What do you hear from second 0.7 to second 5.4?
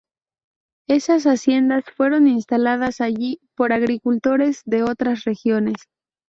Esas haciendas fueron instaladas allí por agricultores de otras